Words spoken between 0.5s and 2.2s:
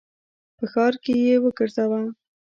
په ښار کي یې وګرځوه!